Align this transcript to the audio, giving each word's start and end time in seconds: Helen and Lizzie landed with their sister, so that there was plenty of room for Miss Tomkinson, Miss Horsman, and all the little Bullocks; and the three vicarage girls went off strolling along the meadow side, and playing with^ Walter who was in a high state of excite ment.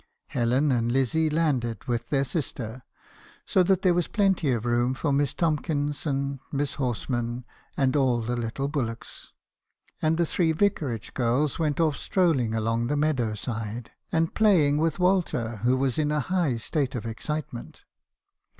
Helen 0.29 0.71
and 0.71 0.91
Lizzie 0.91 1.29
landed 1.29 1.83
with 1.85 2.09
their 2.09 2.23
sister, 2.23 2.81
so 3.45 3.61
that 3.61 3.83
there 3.83 3.93
was 3.93 4.07
plenty 4.07 4.51
of 4.51 4.65
room 4.65 4.95
for 4.95 5.13
Miss 5.13 5.31
Tomkinson, 5.35 6.39
Miss 6.51 6.73
Horsman, 6.79 7.45
and 7.77 7.95
all 7.95 8.21
the 8.21 8.35
little 8.35 8.67
Bullocks; 8.67 9.31
and 10.01 10.17
the 10.17 10.25
three 10.25 10.53
vicarage 10.53 11.13
girls 11.13 11.59
went 11.59 11.79
off 11.79 11.97
strolling 11.97 12.55
along 12.55 12.87
the 12.87 12.97
meadow 12.97 13.35
side, 13.35 13.91
and 14.11 14.33
playing 14.33 14.77
with^ 14.77 14.97
Walter 14.97 15.57
who 15.57 15.77
was 15.77 15.99
in 15.99 16.11
a 16.11 16.19
high 16.19 16.57
state 16.57 16.95
of 16.95 17.05
excite 17.05 17.53
ment. 17.53 17.83